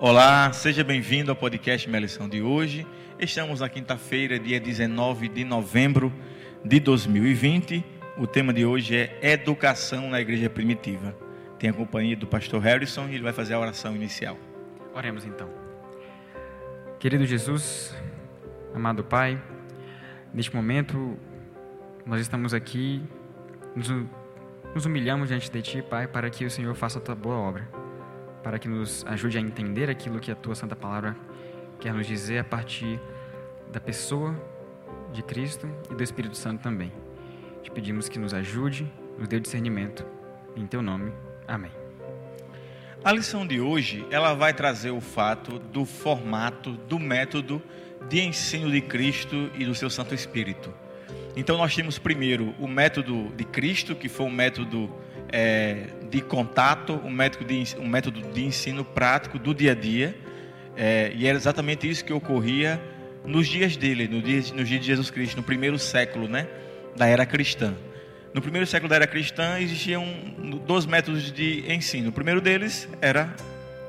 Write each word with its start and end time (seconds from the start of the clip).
Olá, 0.00 0.52
seja 0.52 0.84
bem-vindo 0.84 1.32
ao 1.32 1.36
podcast 1.36 1.88
Minha 1.88 2.02
Lição 2.02 2.28
de 2.28 2.40
hoje. 2.40 2.86
Estamos 3.18 3.58
na 3.58 3.68
quinta-feira, 3.68 4.38
dia 4.38 4.60
19 4.60 5.26
de 5.28 5.42
novembro 5.42 6.12
de 6.64 6.78
2020. 6.78 7.84
O 8.16 8.24
tema 8.24 8.52
de 8.52 8.64
hoje 8.64 8.96
é 8.96 9.18
Educação 9.32 10.08
na 10.08 10.20
Igreja 10.20 10.48
Primitiva. 10.48 11.16
Tem 11.58 11.68
a 11.68 11.72
companhia 11.72 12.16
do 12.16 12.28
pastor 12.28 12.62
Harrison 12.62 13.08
e 13.08 13.16
ele 13.16 13.24
vai 13.24 13.32
fazer 13.32 13.54
a 13.54 13.58
oração 13.58 13.96
inicial. 13.96 14.38
Oremos 14.94 15.24
então. 15.24 15.50
Querido 17.00 17.26
Jesus, 17.26 17.92
amado 18.72 19.02
Pai, 19.02 19.42
neste 20.32 20.54
momento 20.54 21.18
nós 22.06 22.20
estamos 22.20 22.54
aqui, 22.54 23.02
nos, 23.74 24.86
humilhamos 24.86 25.28
diante 25.28 25.50
de 25.50 25.60
Ti, 25.60 25.82
Pai, 25.82 26.06
para 26.06 26.30
que 26.30 26.44
o 26.44 26.50
Senhor 26.50 26.72
faça 26.76 27.00
a 27.00 27.02
Tua 27.02 27.16
boa 27.16 27.36
obra, 27.36 27.68
para 28.42 28.58
que 28.58 28.68
nos 28.68 29.04
ajude 29.06 29.38
a 29.38 29.40
entender 29.40 29.90
aquilo 29.90 30.20
que 30.20 30.30
a 30.30 30.34
Tua 30.34 30.54
Santa 30.54 30.76
Palavra 30.76 31.16
quer 31.80 31.92
nos 31.92 32.06
dizer 32.06 32.38
a 32.38 32.44
partir 32.44 33.00
da 33.70 33.80
pessoa 33.80 34.34
de 35.12 35.22
Cristo 35.22 35.68
e 35.90 35.94
do 35.94 36.02
Espírito 36.02 36.36
Santo 36.36 36.62
também. 36.62 36.92
Te 37.62 37.70
pedimos 37.70 38.08
que 38.08 38.18
nos 38.18 38.34
ajude, 38.34 38.90
nos 39.18 39.28
dê 39.28 39.38
discernimento. 39.40 40.04
Em 40.56 40.66
Teu 40.66 40.82
nome, 40.82 41.12
amém. 41.46 41.70
A 43.04 43.12
lição 43.12 43.46
de 43.46 43.60
hoje, 43.60 44.04
ela 44.10 44.34
vai 44.34 44.52
trazer 44.52 44.90
o 44.90 45.00
fato 45.00 45.58
do 45.58 45.84
formato, 45.84 46.72
do 46.72 46.98
método 46.98 47.62
de 48.08 48.20
ensino 48.20 48.70
de 48.70 48.80
Cristo 48.80 49.50
e 49.54 49.64
do 49.64 49.74
seu 49.74 49.88
Santo 49.88 50.14
Espírito. 50.14 50.72
Então 51.36 51.56
nós 51.56 51.74
temos 51.74 51.98
primeiro 51.98 52.54
o 52.58 52.66
método 52.66 53.32
de 53.36 53.44
Cristo, 53.44 53.94
que 53.94 54.08
foi 54.08 54.26
um 54.26 54.30
método 54.30 54.92
é, 55.30 55.86
de 56.10 56.20
contato, 56.20 57.00
um 57.04 57.10
método 57.10 57.44
de, 57.44 57.76
um 57.78 57.86
método 57.86 58.20
de 58.20 58.44
ensino 58.44 58.84
prático 58.84 59.38
do 59.38 59.54
dia 59.54 59.72
a 59.72 59.74
dia, 59.74 60.16
é, 60.76 61.12
e 61.14 61.26
era 61.26 61.36
exatamente 61.36 61.88
isso 61.88 62.04
que 62.04 62.12
ocorria 62.12 62.80
nos 63.24 63.48
dias 63.48 63.76
dele, 63.76 64.08
no 64.08 64.22
dia, 64.22 64.36
nos 64.54 64.68
dias 64.68 64.80
de 64.80 64.86
Jesus 64.86 65.10
Cristo, 65.10 65.36
no 65.36 65.42
primeiro 65.42 65.78
século 65.78 66.28
né, 66.28 66.46
da 66.96 67.06
era 67.06 67.26
cristã. 67.26 67.74
No 68.32 68.40
primeiro 68.40 68.66
século 68.66 68.88
da 68.88 68.96
era 68.96 69.06
cristã 69.06 69.58
existiam 69.58 70.04
dois 70.66 70.86
métodos 70.86 71.32
de 71.32 71.64
ensino. 71.72 72.10
O 72.10 72.12
primeiro 72.12 72.40
deles 72.40 72.88
era 73.00 73.34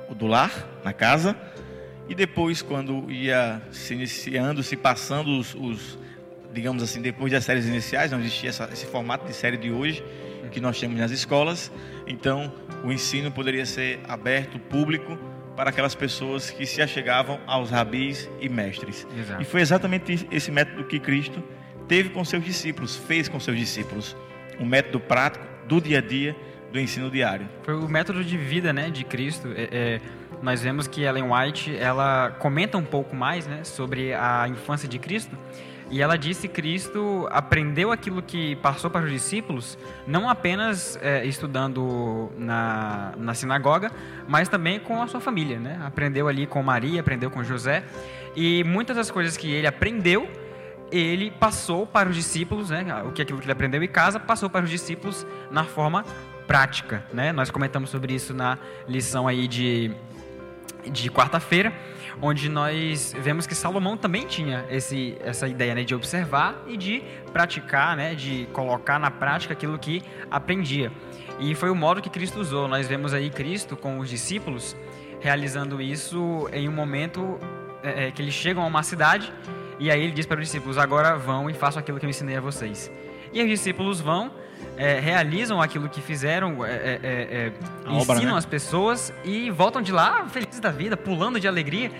o 0.09 0.15
do 0.15 0.25
lar, 0.25 0.67
na 0.83 0.91
casa, 0.91 1.35
e 2.07 2.15
depois, 2.15 2.63
quando 2.63 3.11
ia 3.11 3.61
se 3.71 3.93
iniciando, 3.93 4.63
se 4.63 4.75
passando 4.75 5.37
os, 5.37 5.53
os 5.53 5.99
digamos 6.51 6.81
assim, 6.81 7.01
depois 7.01 7.31
das 7.31 7.45
séries 7.45 7.67
iniciais, 7.67 8.11
não 8.11 8.19
existia 8.19 8.49
essa, 8.49 8.67
esse 8.73 8.87
formato 8.87 9.27
de 9.27 9.33
série 9.33 9.57
de 9.57 9.71
hoje 9.71 10.03
que 10.51 10.59
nós 10.59 10.79
temos 10.79 10.97
nas 10.99 11.11
escolas. 11.11 11.71
Então, 12.07 12.51
o 12.83 12.91
ensino 12.91 13.31
poderia 13.31 13.65
ser 13.65 13.99
aberto, 14.07 14.59
público, 14.59 15.17
para 15.55 15.71
aquelas 15.71 15.93
pessoas 15.93 16.49
que 16.49 16.65
se 16.65 16.81
achegavam 16.81 17.39
aos 17.45 17.69
rabis 17.69 18.29
e 18.39 18.47
mestres. 18.47 19.05
Exato. 19.17 19.41
E 19.41 19.45
foi 19.45 19.61
exatamente 19.61 20.27
esse 20.31 20.49
método 20.51 20.85
que 20.85 20.99
Cristo 20.99 21.43
teve 21.87 22.09
com 22.09 22.23
seus 22.23 22.43
discípulos, 22.43 22.95
fez 22.95 23.27
com 23.27 23.39
seus 23.39 23.57
discípulos 23.57 24.15
um 24.59 24.65
método 24.65 24.99
prático 24.99 25.45
do 25.67 25.81
dia 25.81 25.97
a 25.97 26.01
dia 26.01 26.35
do 26.71 26.79
ensino 26.79 27.09
diário. 27.09 27.47
Foi 27.63 27.73
o 27.73 27.87
método 27.89 28.23
de 28.23 28.37
vida, 28.37 28.71
né, 28.71 28.89
de 28.89 29.03
Cristo. 29.03 29.49
É, 29.55 29.69
é, 29.71 30.01
nós 30.41 30.61
vemos 30.61 30.87
que 30.87 31.01
Ellen 31.01 31.25
White 31.31 31.75
ela 31.75 32.31
comenta 32.39 32.77
um 32.77 32.83
pouco 32.83 33.15
mais, 33.15 33.47
né, 33.47 33.63
sobre 33.63 34.13
a 34.13 34.47
infância 34.47 34.87
de 34.87 34.99
Cristo. 34.99 35.37
E 35.89 36.01
ela 36.01 36.17
disse 36.17 36.47
que 36.47 36.61
Cristo 36.61 37.27
aprendeu 37.31 37.91
aquilo 37.91 38.21
que 38.21 38.55
passou 38.57 38.91
para 38.91 39.05
os 39.05 39.11
discípulos, 39.11 39.77
não 40.05 40.29
apenas 40.29 40.99
é, 41.01 41.25
estudando 41.25 42.31
na, 42.37 43.13
na 43.17 43.33
sinagoga, 43.33 43.91
mas 44.27 44.47
também 44.47 44.80
com 44.80 45.02
a 45.02 45.08
sua 45.08 45.19
família. 45.19 45.59
Né? 45.59 45.80
Aprendeu 45.83 46.27
ali 46.27 46.45
com 46.45 46.61
Maria, 46.61 47.02
aprendeu 47.02 47.31
com 47.31 47.43
José. 47.43 47.83
E 48.36 48.64
muitas 48.64 48.95
das 48.95 49.09
coisas 49.09 49.36
que 49.36 49.49
ele 49.52 49.65
aprendeu, 49.65 50.30
ele 50.91 51.31
passou 51.31 51.87
para 51.87 52.09
os 52.09 52.15
discípulos, 52.15 52.69
né, 52.69 52.85
o 53.05 53.11
que 53.11 53.21
aquilo 53.21 53.39
que 53.39 53.45
ele 53.45 53.52
aprendeu 53.52 53.81
em 53.81 53.87
casa, 53.87 54.19
passou 54.19 54.49
para 54.49 54.64
os 54.64 54.69
discípulos 54.69 55.25
na 55.52 55.64
forma 55.64 56.03
prática, 56.47 57.03
né? 57.14 57.31
Nós 57.31 57.52
comentamos 57.52 57.91
sobre 57.91 58.11
isso 58.11 58.33
na 58.33 58.58
lição 58.87 59.27
aí 59.27 59.47
de, 59.47 59.91
de 60.85 61.09
quarta-feira, 61.09 61.73
onde 62.21 62.49
nós 62.49 63.15
vemos 63.19 63.47
que 63.47 63.55
Salomão 63.55 63.97
também 63.97 64.25
tinha 64.25 64.65
esse, 64.69 65.17
essa 65.21 65.47
ideia 65.47 65.75
né, 65.75 65.83
de 65.83 65.95
observar 65.95 66.63
e 66.67 66.77
de 66.77 67.03
praticar, 67.31 67.95
né, 67.95 68.15
de 68.15 68.47
colocar 68.53 68.99
na 68.99 69.09
prática 69.09 69.53
aquilo 69.53 69.77
que 69.77 70.03
aprendia. 70.29 70.91
E 71.39 71.55
foi 71.55 71.69
o 71.69 71.75
modo 71.75 72.01
que 72.01 72.09
Cristo 72.09 72.39
usou. 72.39 72.67
Nós 72.67 72.87
vemos 72.87 73.13
aí 73.13 73.29
Cristo 73.29 73.77
com 73.77 73.99
os 73.99 74.09
discípulos 74.09 74.75
realizando 75.21 75.81
isso 75.81 76.49
em 76.53 76.67
um 76.67 76.71
momento 76.71 77.39
é, 77.83 78.07
é 78.07 78.11
que 78.11 78.21
eles 78.21 78.33
chegam 78.33 78.63
a 78.63 78.67
uma 78.67 78.83
cidade 78.83 79.33
e 79.79 79.89
aí 79.89 80.03
ele 80.03 80.11
diz 80.11 80.25
para 80.25 80.39
os 80.39 80.45
discípulos: 80.45 80.77
agora 80.77 81.15
vão 81.15 81.49
e 81.49 81.53
façam 81.53 81.79
aquilo 81.79 81.99
que 81.99 82.05
eu 82.05 82.09
ensinei 82.09 82.35
a 82.35 82.41
vocês. 82.41 82.91
E 83.31 83.41
os 83.41 83.47
discípulos 83.47 83.99
vão, 83.99 84.31
é, 84.77 84.99
realizam 84.99 85.61
aquilo 85.61 85.89
que 85.89 86.01
fizeram, 86.01 86.65
é, 86.65 86.71
é, 86.71 86.75
é, 86.75 87.07
é 87.07 87.53
ensinam 87.85 88.01
obra, 88.01 88.19
né? 88.19 88.33
as 88.33 88.45
pessoas 88.45 89.13
e 89.23 89.49
voltam 89.49 89.81
de 89.81 89.91
lá 89.91 90.27
felizes 90.27 90.59
da 90.59 90.71
vida, 90.71 90.97
pulando 90.97 91.39
de 91.39 91.47
alegria, 91.47 91.91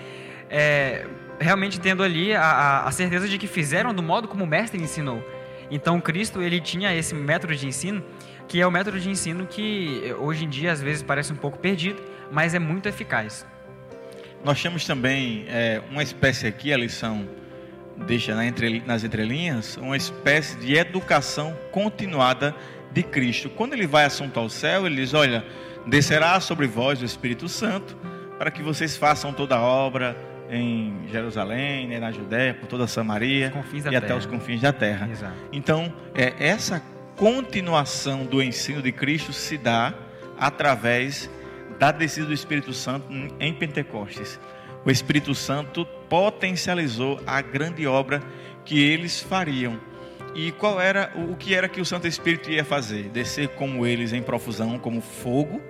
realmente 1.38 1.78
tendo 1.78 2.02
ali 2.02 2.34
a, 2.34 2.84
a 2.84 2.90
certeza 2.90 3.28
de 3.28 3.38
que 3.38 3.46
fizeram 3.46 3.94
do 3.94 4.02
modo 4.02 4.26
como 4.26 4.44
o 4.44 4.46
mestre 4.46 4.80
ensinou. 4.82 5.24
Então 5.70 6.00
Cristo 6.00 6.42
ele 6.42 6.60
tinha 6.60 6.94
esse 6.94 7.14
método 7.14 7.54
de 7.54 7.66
ensino 7.66 8.02
que 8.50 8.60
é 8.60 8.66
o 8.66 8.70
método 8.70 8.98
de 8.98 9.08
ensino 9.08 9.46
que 9.46 10.12
hoje 10.18 10.44
em 10.44 10.48
dia 10.48 10.72
às 10.72 10.82
vezes 10.82 11.04
parece 11.04 11.32
um 11.32 11.36
pouco 11.36 11.56
perdido, 11.56 12.02
mas 12.32 12.52
é 12.52 12.58
muito 12.58 12.88
eficaz. 12.88 13.46
Nós 14.44 14.60
temos 14.60 14.84
também 14.84 15.44
é, 15.48 15.80
uma 15.88 16.02
espécie 16.02 16.48
aqui, 16.48 16.72
a 16.72 16.76
lição 16.76 17.28
deixa 18.06 18.34
nas 18.86 19.04
entrelinhas 19.04 19.76
uma 19.76 19.96
espécie 19.96 20.56
de 20.56 20.74
educação 20.74 21.56
continuada 21.70 22.54
de 22.92 23.02
Cristo. 23.02 23.48
Quando 23.50 23.74
ele 23.74 23.86
vai 23.86 24.04
assunto 24.04 24.38
ao 24.38 24.48
céu, 24.48 24.86
ele 24.86 24.96
diz: 24.96 25.14
Olha, 25.14 25.44
descerá 25.86 26.38
sobre 26.40 26.66
vós 26.66 27.00
o 27.00 27.04
Espírito 27.04 27.48
Santo, 27.48 27.96
para 28.38 28.50
que 28.50 28.62
vocês 28.62 28.96
façam 28.96 29.32
toda 29.32 29.56
a 29.56 29.60
obra 29.60 30.16
em 30.50 31.06
Jerusalém, 31.10 31.86
né, 31.86 32.00
na 32.00 32.10
Judéia, 32.10 32.54
por 32.54 32.66
toda 32.66 32.84
a 32.84 32.88
Samaria 32.88 33.52
e 33.72 33.82
terra. 33.82 33.98
até 33.98 34.14
os 34.14 34.26
confins 34.26 34.60
da 34.60 34.72
terra. 34.72 35.08
Exato. 35.08 35.34
Então, 35.52 35.92
é, 36.14 36.34
essa 36.38 36.82
continuação 37.16 38.24
do 38.24 38.42
ensino 38.42 38.82
de 38.82 38.90
Cristo 38.90 39.32
se 39.32 39.56
dá 39.56 39.94
através 40.38 41.30
da 41.78 41.92
descida 41.92 42.26
do 42.26 42.32
Espírito 42.32 42.72
Santo 42.72 43.06
em 43.38 43.54
Pentecostes 43.54 44.40
o 44.84 44.90
Espírito 44.90 45.34
Santo 45.34 45.84
potencializou 46.08 47.20
a 47.26 47.40
grande 47.40 47.86
obra 47.86 48.22
que 48.64 48.82
eles 48.82 49.20
fariam. 49.20 49.78
E 50.34 50.52
qual 50.52 50.80
era 50.80 51.12
o 51.16 51.36
que 51.36 51.54
era 51.54 51.68
que 51.68 51.80
o 51.80 51.84
Santo 51.84 52.06
Espírito 52.06 52.50
ia 52.50 52.64
fazer? 52.64 53.08
Descer 53.08 53.48
como 53.48 53.86
eles 53.86 54.12
em 54.12 54.22
profusão, 54.22 54.78
como 54.78 55.00
fogo, 55.00 55.60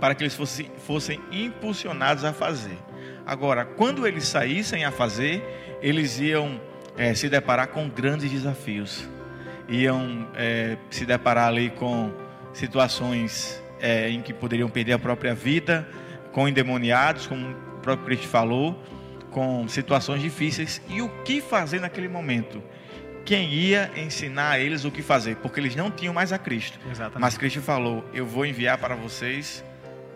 para 0.00 0.14
que 0.14 0.24
eles 0.24 0.34
fossem, 0.34 0.70
fossem 0.78 1.20
impulsionados 1.30 2.24
a 2.24 2.32
fazer. 2.32 2.76
Agora, 3.24 3.64
quando 3.64 4.06
eles 4.06 4.24
saíssem 4.24 4.84
a 4.84 4.90
fazer, 4.90 5.42
eles 5.80 6.18
iam 6.18 6.60
é, 6.96 7.14
se 7.14 7.28
deparar 7.28 7.68
com 7.68 7.88
grandes 7.88 8.30
desafios. 8.30 9.08
Iam 9.68 10.28
é, 10.34 10.76
se 10.90 11.06
deparar 11.06 11.48
ali 11.48 11.70
com 11.70 12.12
situações 12.52 13.62
é, 13.80 14.10
em 14.10 14.20
que 14.20 14.32
poderiam 14.32 14.68
perder 14.68 14.94
a 14.94 14.98
própria 14.98 15.34
vida, 15.34 15.88
com 16.32 16.48
endemoniados, 16.48 17.26
como 17.26 17.54
próprio 17.82 18.06
Cristo 18.06 18.28
falou, 18.28 18.80
com 19.30 19.66
situações 19.66 20.22
difíceis 20.22 20.80
e 20.88 21.02
o 21.02 21.08
que 21.22 21.40
fazer 21.40 21.80
naquele 21.80 22.08
momento. 22.08 22.62
Quem 23.24 23.52
ia 23.52 23.90
ensinar 23.96 24.50
a 24.52 24.58
eles 24.58 24.84
o 24.84 24.90
que 24.90 25.02
fazer, 25.02 25.36
porque 25.36 25.60
eles 25.60 25.76
não 25.76 25.90
tinham 25.90 26.12
mais 26.12 26.32
a 26.32 26.38
Cristo. 26.38 26.78
Exatamente. 26.90 27.20
Mas 27.20 27.38
Cristo 27.38 27.60
falou: 27.60 28.04
Eu 28.12 28.26
vou 28.26 28.44
enviar 28.44 28.78
para 28.78 28.94
vocês 28.94 29.64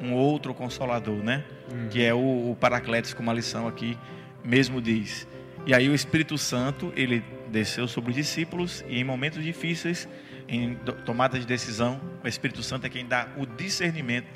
um 0.00 0.12
outro 0.12 0.52
consolador, 0.52 1.16
né? 1.16 1.44
Uhum. 1.70 1.88
Que 1.88 2.02
é 2.02 2.12
o, 2.12 2.50
o 2.50 2.56
Paracletos, 2.58 3.14
como 3.14 3.30
a 3.30 3.34
lição 3.34 3.68
aqui 3.68 3.96
mesmo 4.44 4.80
diz. 4.80 5.26
E 5.66 5.74
aí 5.74 5.88
o 5.88 5.94
Espírito 5.94 6.38
Santo, 6.38 6.92
ele 6.96 7.24
desceu 7.48 7.88
sobre 7.88 8.10
os 8.10 8.16
discípulos 8.16 8.84
e 8.88 8.98
em 8.98 9.04
momentos 9.04 9.42
difíceis, 9.42 10.08
em 10.48 10.76
tomada 11.04 11.38
de 11.38 11.46
decisão, 11.46 12.00
o 12.22 12.28
Espírito 12.28 12.62
Santo 12.62 12.86
é 12.86 12.88
quem 12.88 13.06
dá 13.06 13.28
o 13.36 13.46
discernimento 13.46 14.26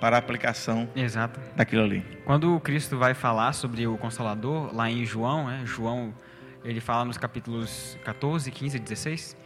para 0.00 0.16
a 0.16 0.18
aplicação 0.18 0.88
Exato. 0.94 1.40
daquilo 1.56 1.82
ali. 1.82 2.04
Quando 2.24 2.58
Cristo 2.60 2.96
vai 2.96 3.14
falar 3.14 3.52
sobre 3.52 3.86
o 3.86 3.96
Consolador, 3.96 4.74
lá 4.74 4.90
em 4.90 5.04
João, 5.04 5.48
né, 5.48 5.62
João, 5.64 6.14
ele 6.64 6.80
fala 6.80 7.04
nos 7.04 7.18
capítulos 7.18 7.98
14, 8.04 8.50
15 8.50 8.76
e 8.76 8.80
16, 8.80 9.36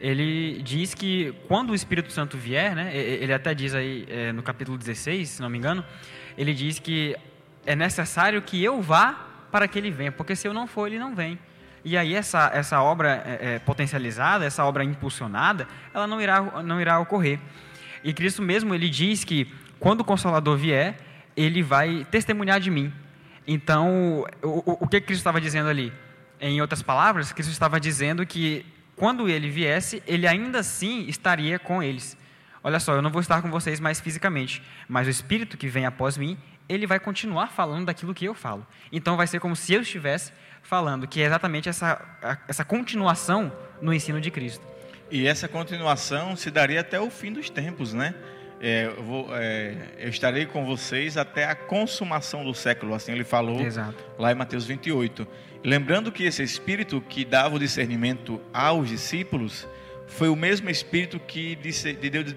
ele 0.00 0.62
diz 0.62 0.94
que 0.94 1.34
quando 1.48 1.70
o 1.70 1.74
Espírito 1.74 2.12
Santo 2.12 2.36
vier, 2.36 2.74
né, 2.74 2.94
ele 2.94 3.32
até 3.32 3.54
diz 3.54 3.74
aí 3.74 4.06
é, 4.08 4.32
no 4.32 4.42
capítulo 4.42 4.76
16, 4.76 5.28
se 5.28 5.42
não 5.42 5.48
me 5.48 5.56
engano, 5.56 5.84
ele 6.36 6.52
diz 6.52 6.78
que 6.78 7.16
é 7.64 7.74
necessário 7.74 8.42
que 8.42 8.62
eu 8.62 8.82
vá 8.82 9.28
para 9.50 9.66
que 9.68 9.78
ele 9.78 9.90
venha, 9.90 10.12
porque 10.12 10.36
se 10.36 10.46
eu 10.46 10.52
não 10.52 10.66
for, 10.66 10.88
ele 10.88 10.98
não 10.98 11.14
vem. 11.14 11.38
E 11.84 11.96
aí 11.96 12.14
essa, 12.14 12.50
essa 12.52 12.82
obra 12.82 13.22
é, 13.26 13.54
é, 13.54 13.58
potencializada, 13.58 14.44
essa 14.44 14.64
obra 14.64 14.82
impulsionada, 14.82 15.68
ela 15.92 16.06
não 16.06 16.20
irá, 16.20 16.40
não 16.62 16.80
irá 16.80 16.98
ocorrer. 16.98 17.38
E 18.02 18.12
Cristo 18.12 18.42
mesmo, 18.42 18.74
ele 18.74 18.88
diz 18.88 19.22
que 19.22 19.50
quando 19.84 20.00
o 20.00 20.04
Consolador 20.04 20.56
vier, 20.56 20.96
ele 21.36 21.62
vai 21.62 22.06
testemunhar 22.10 22.58
de 22.58 22.70
mim. 22.70 22.90
Então, 23.46 24.24
o, 24.42 24.84
o 24.84 24.88
que 24.88 24.98
Cristo 24.98 25.20
estava 25.20 25.38
dizendo 25.38 25.68
ali? 25.68 25.92
Em 26.40 26.58
outras 26.62 26.80
palavras, 26.80 27.34
Cristo 27.34 27.50
estava 27.50 27.78
dizendo 27.78 28.24
que 28.24 28.64
quando 28.96 29.28
ele 29.28 29.50
viesse, 29.50 30.02
ele 30.06 30.26
ainda 30.26 30.60
assim 30.60 31.04
estaria 31.06 31.58
com 31.58 31.82
eles. 31.82 32.16
Olha 32.62 32.80
só, 32.80 32.94
eu 32.94 33.02
não 33.02 33.10
vou 33.10 33.20
estar 33.20 33.42
com 33.42 33.50
vocês 33.50 33.78
mais 33.78 34.00
fisicamente, 34.00 34.62
mas 34.88 35.06
o 35.06 35.10
Espírito 35.10 35.58
que 35.58 35.68
vem 35.68 35.84
após 35.84 36.16
mim, 36.16 36.38
ele 36.66 36.86
vai 36.86 36.98
continuar 36.98 37.48
falando 37.48 37.84
daquilo 37.84 38.14
que 38.14 38.24
eu 38.24 38.32
falo. 38.32 38.66
Então 38.90 39.18
vai 39.18 39.26
ser 39.26 39.38
como 39.38 39.54
se 39.54 39.74
eu 39.74 39.82
estivesse 39.82 40.32
falando, 40.62 41.06
que 41.06 41.20
é 41.20 41.26
exatamente 41.26 41.68
essa, 41.68 42.00
essa 42.48 42.64
continuação 42.64 43.52
no 43.82 43.92
ensino 43.92 44.18
de 44.18 44.30
Cristo. 44.30 44.66
E 45.10 45.26
essa 45.26 45.46
continuação 45.46 46.34
se 46.36 46.50
daria 46.50 46.80
até 46.80 46.98
o 46.98 47.10
fim 47.10 47.34
dos 47.34 47.50
tempos, 47.50 47.92
né? 47.92 48.14
É, 48.60 48.86
eu, 48.86 49.02
vou, 49.02 49.28
é, 49.36 49.74
eu, 49.98 50.08
estarei 50.08 50.46
com 50.46 50.64
vocês 50.64 51.16
até 51.16 51.44
a 51.44 51.54
consumação 51.54 52.44
do 52.44 52.54
século, 52.54 52.94
assim 52.94 53.12
ele 53.12 53.24
falou 53.24 53.60
Exato. 53.60 54.02
lá 54.18 54.32
em 54.32 54.34
Mateus 54.34 54.64
28. 54.64 55.26
Lembrando 55.62 56.12
que 56.12 56.24
esse 56.24 56.42
Espírito 56.42 57.00
que 57.00 57.24
dava 57.24 57.56
o 57.56 57.58
discernimento 57.58 58.40
aos 58.52 58.88
discípulos 58.88 59.66
foi 60.06 60.28
o 60.28 60.36
mesmo 60.36 60.70
Espírito 60.70 61.18
que 61.18 61.58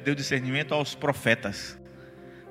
deu 0.04 0.16
discernimento 0.16 0.74
aos 0.74 0.96
profetas, 0.96 1.78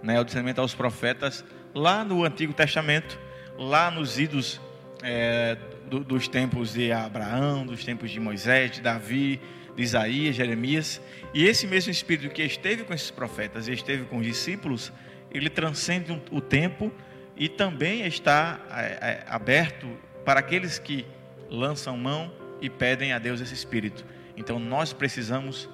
né? 0.02 0.20
o 0.20 0.24
discernimento 0.24 0.60
aos 0.60 0.74
profetas 0.74 1.44
lá 1.74 2.04
no 2.04 2.24
Antigo 2.24 2.52
Testamento, 2.52 3.18
lá 3.58 3.90
nos 3.90 4.18
idos 4.18 4.60
é, 5.02 5.56
do, 5.88 6.00
dos 6.00 6.28
tempos 6.28 6.74
de 6.74 6.92
Abraão, 6.92 7.66
dos 7.66 7.84
tempos 7.84 8.10
de 8.10 8.20
Moisés, 8.20 8.70
de 8.70 8.80
Davi, 8.80 9.40
de 9.76 9.82
Isaías, 9.82 10.34
Jeremias. 10.34 11.00
E 11.32 11.44
esse 11.44 11.66
mesmo 11.66 11.92
Espírito 11.92 12.32
que 12.32 12.42
esteve 12.42 12.82
com 12.82 12.94
esses 12.94 13.10
profetas 13.10 13.68
e 13.68 13.72
esteve 13.72 14.04
com 14.04 14.18
os 14.18 14.26
discípulos, 14.26 14.92
ele 15.30 15.50
transcende 15.50 16.20
o 16.30 16.40
tempo 16.40 16.90
e 17.36 17.48
também 17.48 18.06
está 18.06 18.58
é, 18.70 18.82
é, 18.82 19.24
aberto 19.28 19.86
para 20.24 20.40
aqueles 20.40 20.78
que 20.78 21.06
lançam 21.50 21.96
mão 21.96 22.32
e 22.60 22.70
pedem 22.70 23.12
a 23.12 23.18
Deus 23.18 23.40
esse 23.40 23.54
Espírito. 23.54 24.04
Então 24.36 24.58
nós 24.58 24.92
precisamos 24.92 25.68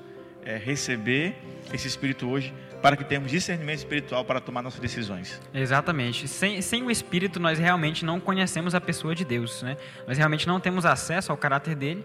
é, 0.45 0.57
receber 0.57 1.37
esse 1.73 1.87
Espírito 1.87 2.29
hoje 2.29 2.53
para 2.83 2.97
que 2.97 3.05
tenhamos 3.05 3.31
discernimento 3.31 3.79
espiritual 3.79 4.25
para 4.25 4.41
tomar 4.41 4.61
nossas 4.61 4.81
decisões. 4.81 5.41
Exatamente. 5.55 6.27
Sem, 6.27 6.61
sem 6.61 6.83
o 6.83 6.91
Espírito, 6.91 7.39
nós 7.39 7.59
realmente 7.61 8.05
não 8.05 8.19
conhecemos 8.19 8.75
a 8.75 8.81
pessoa 8.81 9.15
de 9.15 9.25
Deus. 9.25 9.63
Né? 9.63 9.77
Nós 10.07 10.19
realmente 10.19 10.49
não 10.49 10.59
temos 10.59 10.85
acesso 10.85 11.31
ao 11.31 11.39
caráter 11.39 11.77
dele 11.77 12.05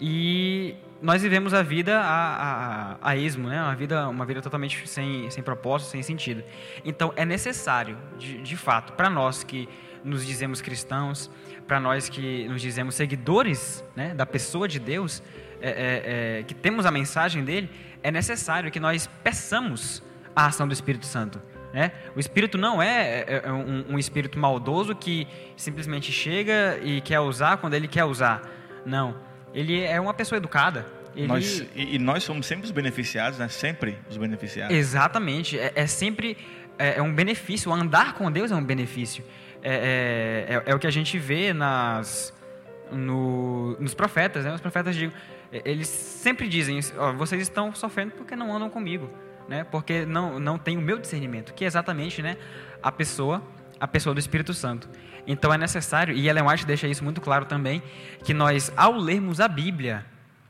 e 0.00 0.74
nós 1.00 1.22
vivemos 1.22 1.52
a 1.52 1.62
vida 1.62 1.98
a, 1.98 2.94
a, 2.94 3.10
a 3.10 3.16
esmo, 3.16 3.48
né? 3.48 3.62
uma, 3.62 3.74
vida, 3.74 4.08
uma 4.08 4.24
vida 4.24 4.40
totalmente 4.40 4.88
sem, 4.88 5.30
sem 5.30 5.42
propósito, 5.42 5.90
sem 5.90 6.02
sentido. 6.02 6.42
Então, 6.84 7.12
é 7.16 7.24
necessário, 7.24 7.98
de, 8.18 8.40
de 8.42 8.56
fato, 8.56 8.92
para 8.94 9.10
nós 9.10 9.44
que 9.44 9.68
nos 10.02 10.24
dizemos 10.26 10.60
cristãos, 10.60 11.30
para 11.66 11.80
nós 11.80 12.08
que 12.08 12.48
nos 12.48 12.62
dizemos 12.62 12.94
seguidores 12.94 13.84
né, 13.94 14.14
da 14.14 14.24
pessoa 14.24 14.68
de 14.68 14.78
Deus, 14.78 15.22
é, 15.60 15.68
é, 15.68 16.38
é, 16.38 16.42
que 16.44 16.54
temos 16.54 16.86
a 16.86 16.90
mensagem 16.90 17.44
dele, 17.44 17.70
é 18.02 18.10
necessário 18.10 18.70
que 18.70 18.78
nós 18.78 19.08
peçamos 19.22 20.02
a 20.34 20.46
ação 20.46 20.66
do 20.66 20.72
Espírito 20.72 21.06
Santo. 21.06 21.40
Né? 21.72 21.92
O 22.14 22.20
Espírito 22.20 22.56
não 22.56 22.80
é, 22.80 23.20
é, 23.20 23.42
é 23.44 23.52
um, 23.52 23.92
um, 23.94 23.98
espírito 23.98 24.38
maldoso 24.38 24.94
que 24.94 25.26
simplesmente 25.56 26.12
chega 26.12 26.78
e 26.82 27.00
quer 27.00 27.20
usar 27.20 27.56
quando 27.58 27.74
ele 27.74 27.88
quer 27.88 28.04
usar. 28.04 28.42
Não. 28.84 29.16
Ele 29.54 29.80
é 29.80 30.00
uma 30.00 30.14
pessoa 30.14 30.36
educada. 30.36 30.86
Ele... 31.14 31.26
Nós, 31.26 31.64
e, 31.74 31.96
e, 31.96 31.98
nós 31.98 32.24
somos 32.24 32.46
sempre 32.46 32.66
os 32.66 32.70
beneficiados, 32.70 33.38
né? 33.38 33.48
sempre 33.48 33.98
os 34.08 34.16
beneficiados. 34.16 34.74
Exatamente. 34.74 35.58
É, 35.58 35.72
é 35.74 35.86
sempre 35.86 36.36
é, 36.78 36.98
é, 36.98 37.02
um 37.02 37.14
benefício. 37.14 37.70
O 37.70 37.74
andar 37.74 38.14
com 38.14 38.30
Deus 38.30 38.50
é 38.50 38.54
um 38.54 38.64
benefício. 38.64 39.24
É, 39.62 40.62
é, 40.66 40.70
é 40.70 40.74
o 40.74 40.78
que 40.78 40.86
a 40.86 40.90
gente 40.90 41.18
vê 41.18 41.52
nas, 41.52 42.34
no, 42.92 43.76
nos 43.80 43.94
profetas. 43.94 44.44
Né? 44.44 44.54
Os 44.54 44.60
profetas 44.60 44.94
dizem, 44.94 45.12
eles 45.50 45.88
sempre 45.88 46.48
dizem: 46.48 46.78
oh, 46.98 47.14
vocês 47.14 47.40
estão 47.40 47.74
sofrendo 47.74 48.12
porque 48.12 48.36
não 48.36 48.54
andam 48.54 48.68
comigo 48.68 49.10
né? 49.48 49.64
Porque 49.64 50.04
não 50.04 50.38
não 50.38 50.58
tem 50.58 50.76
o 50.76 50.80
meu 50.80 50.98
discernimento, 50.98 51.54
que 51.54 51.64
é 51.64 51.66
exatamente, 51.66 52.22
né, 52.22 52.36
a 52.82 52.90
pessoa, 52.90 53.42
a 53.80 53.86
pessoa 53.86 54.14
do 54.14 54.18
Espírito 54.18 54.54
Santo. 54.54 54.88
Então 55.26 55.52
é 55.52 55.58
necessário, 55.58 56.14
e 56.14 56.28
Ellen 56.28 56.44
White 56.44 56.66
deixa 56.66 56.86
isso 56.86 57.02
muito 57.02 57.20
claro 57.20 57.44
também, 57.44 57.82
que 58.24 58.32
nós 58.32 58.72
ao 58.76 58.96
lermos 58.96 59.40
a 59.40 59.48
Bíblia, 59.48 60.04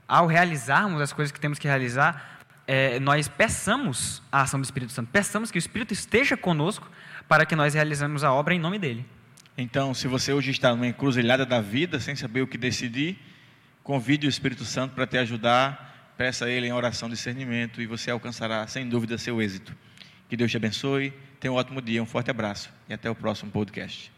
ao 0.06 0.26
realizarmos 0.26 1.00
as 1.00 1.12
coisas 1.12 1.32
que 1.32 1.40
temos 1.40 1.58
que 1.58 1.66
realizar, 1.66 2.40
é, 2.66 2.98
nós 3.00 3.28
peçamos 3.28 4.22
a 4.30 4.42
ação 4.42 4.60
do 4.60 4.64
Espírito 4.64 4.92
Santo, 4.92 5.08
peçamos 5.10 5.50
que 5.50 5.58
o 5.58 5.60
Espírito 5.60 5.92
esteja 5.92 6.36
conosco 6.36 6.90
para 7.28 7.46
que 7.46 7.56
nós 7.56 7.74
realizemos 7.74 8.22
a 8.24 8.32
obra 8.32 8.54
em 8.54 8.58
nome 8.58 8.78
dele. 8.78 9.04
Então, 9.56 9.94
se 9.94 10.06
você 10.06 10.32
hoje 10.32 10.50
está 10.50 10.70
numa 10.70 10.86
encruzilhada 10.86 11.46
da 11.46 11.60
vida, 11.60 11.98
sem 11.98 12.14
saber 12.14 12.42
o 12.42 12.46
que 12.46 12.58
decidir, 12.58 13.18
convide 13.82 14.26
o 14.26 14.28
Espírito 14.30 14.64
Santo 14.64 14.94
para 14.94 15.06
te 15.06 15.16
ajudar 15.16 15.86
Peça 16.16 16.46
a 16.46 16.50
Ele 16.50 16.66
em 16.66 16.72
oração 16.72 17.10
discernimento 17.10 17.82
e 17.82 17.86
você 17.86 18.10
alcançará, 18.10 18.66
sem 18.66 18.88
dúvida, 18.88 19.18
seu 19.18 19.40
êxito. 19.42 19.76
Que 20.28 20.36
Deus 20.36 20.50
te 20.50 20.56
abençoe. 20.56 21.12
Tenha 21.38 21.52
um 21.52 21.56
ótimo 21.56 21.80
dia, 21.80 22.02
um 22.02 22.06
forte 22.06 22.30
abraço 22.30 22.70
e 22.88 22.94
até 22.94 23.10
o 23.10 23.14
próximo 23.14 23.50
podcast. 23.50 24.15